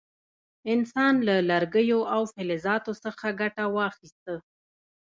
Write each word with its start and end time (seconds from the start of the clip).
انسان 0.73 1.13
له 1.27 1.35
لرګیو 1.49 1.99
او 2.13 2.21
فلزاتو 2.33 2.91
څخه 3.03 3.25
ګټه 3.41 3.63
واخیسته. 3.75 4.33